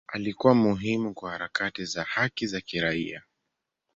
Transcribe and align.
Alikuwa 0.07 0.55
muhimu 0.55 1.13
kwa 1.13 1.31
harakati 1.31 1.85
za 1.85 2.03
haki 2.03 2.47
za 2.47 2.61
kiraia. 2.61 3.23